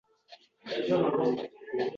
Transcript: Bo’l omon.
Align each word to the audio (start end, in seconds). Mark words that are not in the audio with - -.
Bo’l 0.77 0.91
omon. 1.05 1.35